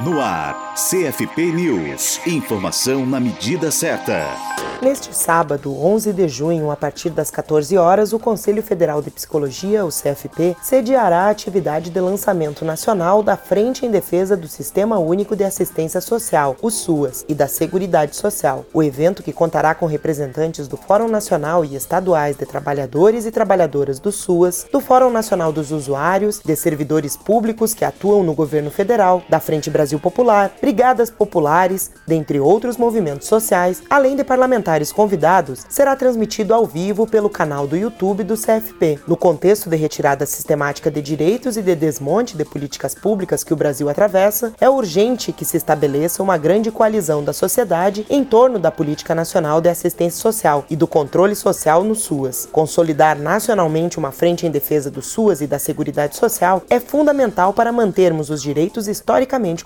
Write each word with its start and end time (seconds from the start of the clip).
No 0.00 0.20
ar, 0.20 0.74
CFP 0.74 1.52
News. 1.52 2.20
Informação 2.26 3.06
na 3.06 3.20
medida 3.20 3.70
certa. 3.70 4.26
Neste 4.82 5.14
sábado, 5.14 5.72
11 5.72 6.12
de 6.12 6.28
junho, 6.28 6.70
a 6.70 6.76
partir 6.76 7.08
das 7.08 7.30
14 7.30 7.78
horas, 7.78 8.12
o 8.12 8.18
Conselho 8.18 8.62
Federal 8.62 9.00
de 9.00 9.10
Psicologia, 9.10 9.84
o 9.84 9.88
CFP, 9.88 10.56
sediará 10.60 11.22
a 11.22 11.30
atividade 11.30 11.90
de 11.90 12.00
lançamento 12.00 12.64
nacional 12.64 13.22
da 13.22 13.36
Frente 13.36 13.86
em 13.86 13.90
Defesa 13.90 14.36
do 14.36 14.48
Sistema 14.48 14.98
Único 14.98 15.36
de 15.36 15.44
Assistência 15.44 16.00
Social, 16.00 16.56
o 16.60 16.70
SUAS, 16.70 17.24
e 17.28 17.34
da 17.34 17.46
Seguridade 17.46 18.16
Social. 18.16 18.66
O 18.74 18.82
evento, 18.82 19.22
que 19.22 19.32
contará 19.32 19.74
com 19.74 19.86
representantes 19.86 20.68
do 20.68 20.76
Fórum 20.76 21.08
Nacional 21.08 21.64
e 21.64 21.76
Estaduais 21.76 22.36
de 22.36 22.44
Trabalhadores 22.44 23.24
e 23.24 23.30
Trabalhadoras 23.30 23.98
do 23.98 24.12
SUAS, 24.12 24.66
do 24.70 24.80
Fórum 24.80 25.10
Nacional 25.10 25.52
dos 25.52 25.70
Usuários, 25.70 26.40
de 26.44 26.56
servidores 26.56 27.16
públicos 27.16 27.72
que 27.72 27.84
atuam 27.84 28.22
no 28.22 28.34
governo 28.34 28.70
federal, 28.70 29.22
da 29.30 29.40
Frente 29.40 29.70
Brasil 29.70 29.83
Brasil 29.84 30.00
Popular, 30.00 30.50
brigadas 30.62 31.10
populares, 31.10 31.90
dentre 32.06 32.40
outros 32.40 32.78
movimentos 32.78 33.28
sociais, 33.28 33.82
além 33.90 34.16
de 34.16 34.24
parlamentares 34.24 34.90
convidados, 34.90 35.66
será 35.68 35.94
transmitido 35.94 36.54
ao 36.54 36.64
vivo 36.64 37.06
pelo 37.06 37.28
canal 37.28 37.66
do 37.66 37.76
YouTube 37.76 38.24
do 38.24 38.34
CFP. 38.34 38.98
No 39.06 39.14
contexto 39.14 39.68
de 39.68 39.76
retirada 39.76 40.24
sistemática 40.24 40.90
de 40.90 41.02
direitos 41.02 41.58
e 41.58 41.62
de 41.62 41.76
desmonte 41.76 42.34
de 42.34 42.46
políticas 42.46 42.94
públicas 42.94 43.44
que 43.44 43.52
o 43.52 43.56
Brasil 43.56 43.90
atravessa, 43.90 44.54
é 44.58 44.70
urgente 44.70 45.34
que 45.34 45.44
se 45.44 45.58
estabeleça 45.58 46.22
uma 46.22 46.38
grande 46.38 46.70
coalizão 46.70 47.22
da 47.22 47.34
sociedade 47.34 48.06
em 48.08 48.24
torno 48.24 48.58
da 48.58 48.70
Política 48.70 49.14
Nacional 49.14 49.60
de 49.60 49.68
Assistência 49.68 50.18
Social 50.18 50.64
e 50.70 50.76
do 50.76 50.86
controle 50.86 51.34
social 51.34 51.84
no 51.84 51.94
SUAS. 51.94 52.48
Consolidar 52.50 53.18
nacionalmente 53.18 53.98
uma 53.98 54.12
frente 54.12 54.46
em 54.46 54.50
defesa 54.50 54.90
do 54.90 55.02
SUAS 55.02 55.42
e 55.42 55.46
da 55.46 55.58
Seguridade 55.58 56.16
Social 56.16 56.62
é 56.70 56.80
fundamental 56.80 57.52
para 57.52 57.70
mantermos 57.70 58.30
os 58.30 58.40
direitos 58.40 58.88
historicamente. 58.88 59.62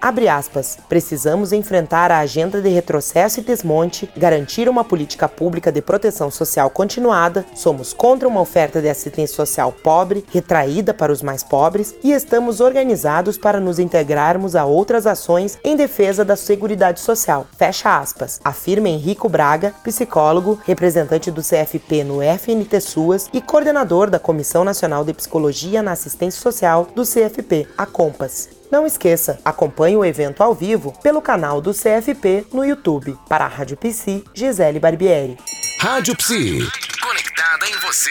Abre 0.00 0.28
aspas. 0.28 0.78
Precisamos 0.88 1.52
enfrentar 1.52 2.10
a 2.10 2.18
agenda 2.18 2.60
de 2.60 2.68
retrocesso 2.68 3.40
e 3.40 3.42
desmonte, 3.42 4.08
garantir 4.16 4.68
uma 4.68 4.84
política 4.84 5.28
pública 5.28 5.72
de 5.72 5.82
proteção 5.82 6.30
social 6.30 6.70
continuada, 6.70 7.44
somos 7.54 7.92
contra 7.92 8.28
uma 8.28 8.40
oferta 8.40 8.80
de 8.80 8.88
assistência 8.88 9.34
social 9.34 9.72
pobre, 9.72 10.24
retraída 10.32 10.94
para 10.94 11.12
os 11.12 11.22
mais 11.22 11.42
pobres 11.42 11.94
e 12.02 12.12
estamos 12.12 12.60
organizados 12.60 13.36
para 13.36 13.60
nos 13.60 13.78
integrarmos 13.78 14.54
a 14.54 14.64
outras 14.64 15.06
ações 15.06 15.58
em 15.64 15.76
defesa 15.76 16.24
da 16.24 16.36
Seguridade 16.36 17.00
Social. 17.00 17.46
Fecha 17.56 17.98
aspas. 17.98 18.40
Afirma 18.44 18.88
Henrico 18.88 19.28
Braga, 19.28 19.74
psicólogo, 19.82 20.58
representante 20.64 21.30
do 21.30 21.42
CFP 21.42 22.04
no 22.04 22.20
FNT 22.22 22.80
SUAS 22.80 23.28
e 23.32 23.40
coordenador 23.40 24.10
da 24.10 24.18
Comissão 24.18 24.64
Nacional 24.64 25.04
de 25.04 25.12
Psicologia 25.12 25.82
na 25.82 25.92
Assistência 25.92 26.40
Social 26.40 26.88
do 26.94 27.02
CFP, 27.02 27.66
a 27.76 27.86
COMPAS. 27.86 28.57
Não 28.70 28.86
esqueça, 28.86 29.40
acompanhe 29.44 29.96
o 29.96 30.04
evento 30.04 30.42
ao 30.42 30.54
vivo 30.54 30.92
pelo 31.02 31.22
canal 31.22 31.60
do 31.60 31.72
CFP 31.72 32.46
no 32.52 32.64
YouTube. 32.64 33.16
Para 33.28 33.46
a 33.46 33.48
Rádio 33.48 33.76
Psi, 33.76 34.24
Gisele 34.34 34.78
Barbieri. 34.78 35.38
Rádio 35.80 36.14
Psi. 36.16 36.68
Conectada 37.00 37.66
em 37.66 37.78
você. 37.78 38.10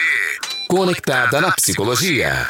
Conectada 0.68 1.40
na 1.40 1.52
psicologia. 1.52 2.48